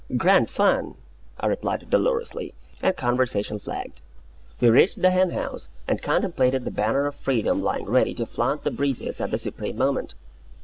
[0.17, 0.95] "Grand fun!"
[1.39, 4.01] I replied, dolorously; and conversation flagged.
[4.59, 8.63] We reached the hen house, and contemplated the banner of freedom lying ready to flaunt
[8.63, 10.15] the breezes at the supreme moment.